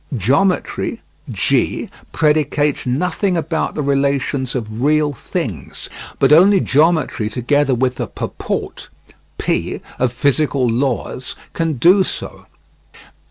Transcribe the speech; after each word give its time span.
Geometry 0.17 0.99
(G) 1.29 1.87
predicates 2.11 2.87
nothing 2.87 3.37
about 3.37 3.75
the 3.75 3.83
relations 3.83 4.55
of 4.55 4.81
real 4.81 5.13
things, 5.13 5.91
but 6.17 6.33
only 6.33 6.59
geometry 6.59 7.29
together 7.29 7.75
with 7.75 7.97
the 7.97 8.07
purport 8.07 8.89
(P) 9.37 9.79
of 9.99 10.11
physical 10.11 10.65
laws 10.67 11.35
can 11.53 11.73
do 11.73 12.03
so. 12.03 12.47